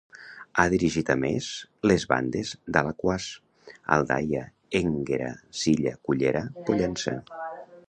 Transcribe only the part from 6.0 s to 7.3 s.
Cullera, Pollença.